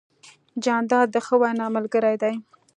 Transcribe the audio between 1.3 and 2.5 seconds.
وینا ملګری دی.